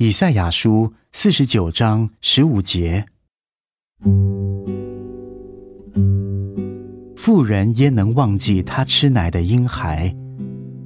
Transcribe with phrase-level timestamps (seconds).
[0.00, 3.04] 以赛亚书四十九章十五节：
[7.16, 10.14] 妇人焉能忘记她吃奶的婴孩，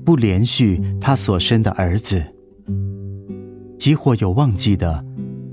[0.02, 2.24] 不连续她所生的儿子？
[3.78, 5.04] 即或有忘记的，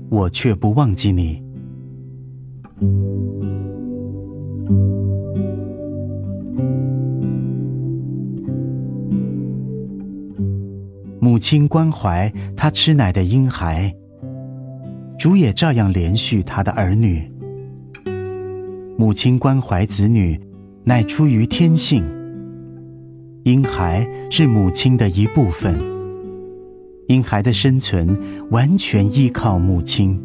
[0.08, 1.49] 我却不忘记你。
[11.30, 13.94] 母亲关怀他吃奶的婴孩，
[15.16, 17.30] 主也照样连续他的儿女。
[18.98, 20.36] 母亲关怀子女，
[20.82, 22.04] 乃出于天性。
[23.44, 25.78] 婴孩是母亲的一部分，
[27.06, 28.18] 婴孩的生存
[28.50, 30.20] 完全依靠母亲，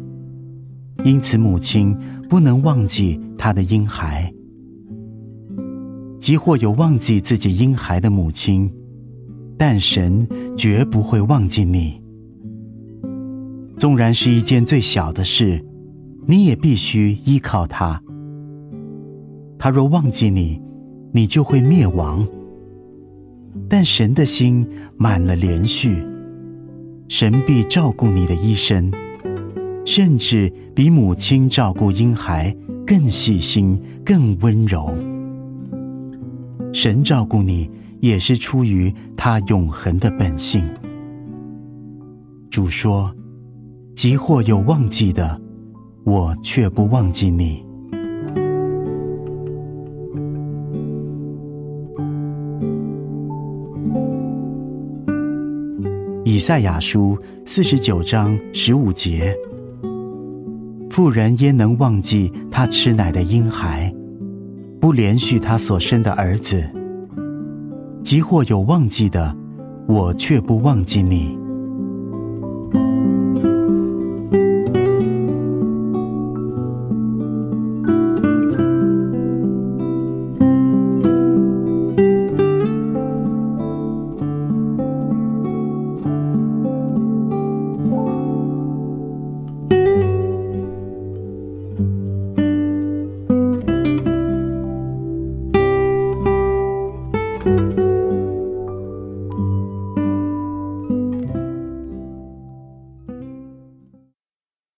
[1.04, 1.96] 因此母亲
[2.28, 4.28] 不能忘记他的婴孩。
[6.18, 8.68] 即或有忘记自己婴孩的母亲。
[9.58, 12.00] 但神绝不会忘记你，
[13.78, 15.64] 纵然是一件最小的事，
[16.26, 18.02] 你也必须依靠他。
[19.58, 20.60] 他若忘记你，
[21.12, 22.26] 你就会灭亡。
[23.68, 25.96] 但神的心满了连续，
[27.08, 28.92] 神必照顾你的一生，
[29.84, 32.54] 甚至比母亲照顾婴孩
[32.86, 34.94] 更细心、更温柔。
[36.76, 37.70] 神照顾你。
[38.00, 40.62] 也是出于他永恒的本性。
[42.50, 43.10] 主说
[43.96, 45.40] ：“即或有忘记的，
[46.04, 47.64] 我却不忘记你。”
[56.24, 59.34] 以赛亚书四十九章十五节：
[60.90, 63.90] 妇人焉能忘记她吃奶的婴孩，
[64.80, 66.64] 不连续他所生的儿子？
[68.02, 69.34] 即或有忘记的，
[69.88, 71.36] 我却不忘记你。